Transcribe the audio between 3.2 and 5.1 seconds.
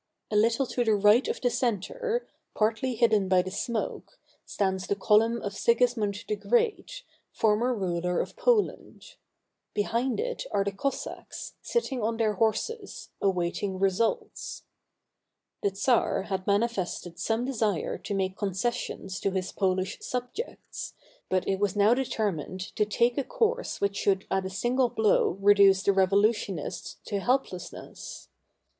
by the smoke, stands the